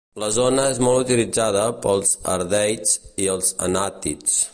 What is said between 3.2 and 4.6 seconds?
i els anàtids.